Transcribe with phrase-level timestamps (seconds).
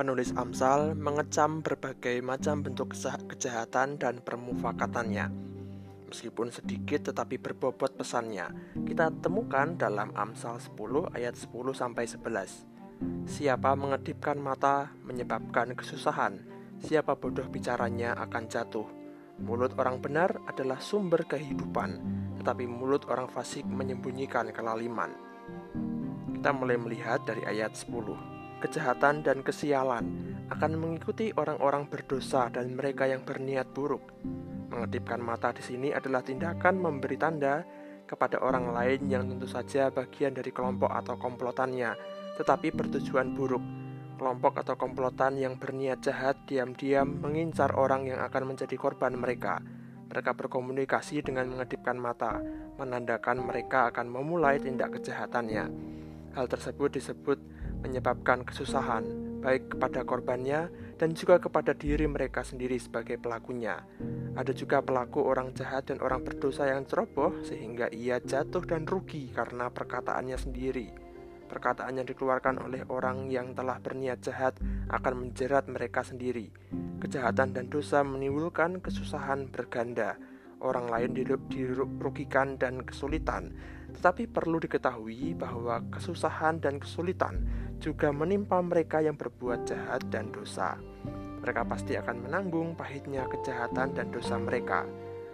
[0.00, 5.28] penulis Amsal mengecam berbagai macam bentuk kejahatan dan permufakatannya.
[6.08, 8.48] Meskipun sedikit tetapi berbobot pesannya,
[8.88, 13.28] kita temukan dalam Amsal 10 ayat 10 sampai 11.
[13.28, 16.48] Siapa mengedipkan mata menyebabkan kesusahan,
[16.80, 18.88] siapa bodoh bicaranya akan jatuh.
[19.44, 22.00] Mulut orang benar adalah sumber kehidupan,
[22.40, 25.12] tetapi mulut orang fasik menyembunyikan kelaliman.
[26.40, 30.04] Kita mulai melihat dari ayat 10 kejahatan dan kesialan
[30.52, 34.12] akan mengikuti orang-orang berdosa dan mereka yang berniat buruk.
[34.70, 37.64] Mengedipkan mata di sini adalah tindakan memberi tanda
[38.06, 41.94] kepada orang lain yang tentu saja bagian dari kelompok atau komplotannya,
[42.38, 43.62] tetapi bertujuan buruk.
[44.18, 49.64] Kelompok atau komplotan yang berniat jahat diam-diam mengincar orang yang akan menjadi korban mereka.
[50.10, 52.42] Mereka berkomunikasi dengan mengedipkan mata,
[52.76, 55.70] menandakan mereka akan memulai tindak kejahatannya.
[56.34, 57.38] Hal tersebut disebut
[57.80, 59.02] menyebabkan kesusahan,
[59.40, 60.68] baik kepada korbannya
[61.00, 63.80] dan juga kepada diri mereka sendiri sebagai pelakunya.
[64.36, 69.32] Ada juga pelaku orang jahat dan orang berdosa yang ceroboh, sehingga ia jatuh dan rugi
[69.32, 70.88] karena perkataannya sendiri.
[71.50, 74.54] Perkataan yang dikeluarkan oleh orang yang telah berniat jahat
[74.86, 76.46] akan menjerat mereka sendiri.
[77.02, 80.14] Kejahatan dan dosa menimbulkan kesusahan berganda.
[80.60, 83.56] Orang lain dirugikan dan kesulitan,
[83.94, 87.42] tetapi perlu diketahui bahwa kesusahan dan kesulitan
[87.80, 90.76] juga menimpa mereka yang berbuat jahat dan dosa.
[91.40, 94.84] Mereka pasti akan menanggung pahitnya kejahatan dan dosa mereka.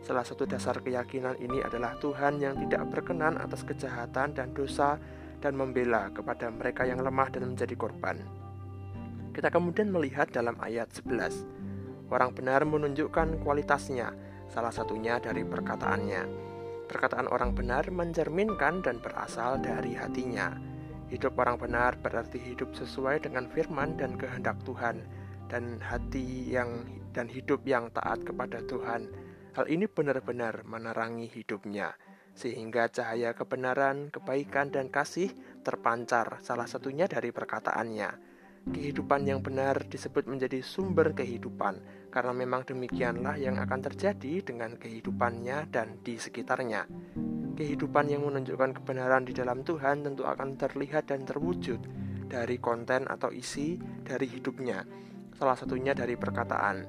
[0.00, 4.96] Salah satu dasar keyakinan ini adalah Tuhan yang tidak berkenan atas kejahatan dan dosa
[5.44, 8.16] dan membela kepada mereka yang lemah dan menjadi korban.
[9.36, 12.10] Kita kemudian melihat dalam ayat 11.
[12.10, 14.10] Orang benar menunjukkan kualitasnya,
[14.50, 16.22] salah satunya dari perkataannya.
[16.90, 20.58] Perkataan orang benar mencerminkan dan berasal dari hatinya.
[21.06, 25.06] Hidup orang benar berarti hidup sesuai dengan firman dan kehendak Tuhan
[25.46, 26.82] dan hati yang
[27.14, 29.06] dan hidup yang taat kepada Tuhan.
[29.54, 31.94] Hal ini benar-benar menerangi hidupnya
[32.34, 35.30] sehingga cahaya kebenaran, kebaikan dan kasih
[35.62, 38.29] terpancar salah satunya dari perkataannya.
[38.68, 41.80] Kehidupan yang benar disebut menjadi sumber kehidupan
[42.12, 46.84] karena memang demikianlah yang akan terjadi dengan kehidupannya dan di sekitarnya.
[47.56, 51.80] Kehidupan yang menunjukkan kebenaran di dalam Tuhan tentu akan terlihat dan terwujud
[52.28, 54.84] dari konten atau isi dari hidupnya,
[55.40, 56.84] salah satunya dari perkataan.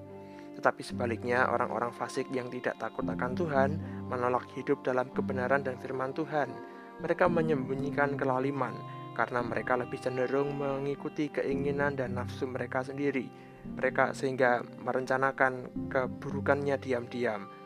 [0.60, 3.70] Tetapi sebaliknya, orang-orang fasik yang tidak takut akan Tuhan
[4.12, 6.52] menolak hidup dalam kebenaran dan firman Tuhan.
[7.00, 8.76] Mereka menyembunyikan kelaliman
[9.18, 13.28] karena mereka lebih cenderung mengikuti keinginan dan nafsu mereka sendiri.
[13.62, 17.62] Mereka sehingga merencanakan keburukannya diam-diam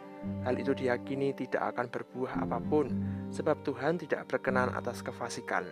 [0.45, 2.89] Hal itu diyakini tidak akan berbuah apa pun,
[3.33, 5.65] sebab Tuhan tidak berkenan atas kefasikan.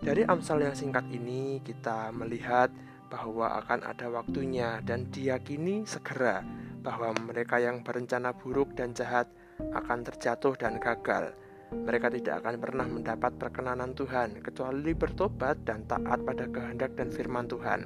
[0.00, 2.72] Dari Amsal yang singkat ini, kita melihat
[3.08, 6.44] bahwa akan ada waktunya dan diyakini segera
[6.84, 9.28] bahwa mereka yang berencana buruk dan jahat
[9.72, 11.32] akan terjatuh dan gagal.
[11.68, 17.44] Mereka tidak akan pernah mendapat perkenanan Tuhan kecuali bertobat dan taat pada kehendak dan firman
[17.44, 17.84] Tuhan.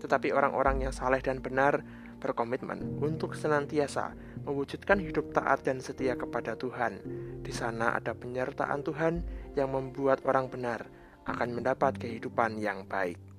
[0.00, 1.84] Tetapi orang-orang yang saleh dan benar
[2.20, 4.12] berkomitmen untuk senantiasa
[4.44, 7.00] mewujudkan hidup taat dan setia kepada Tuhan.
[7.40, 9.24] Di sana ada penyertaan Tuhan
[9.56, 10.88] yang membuat orang benar
[11.28, 13.29] akan mendapat kehidupan yang baik.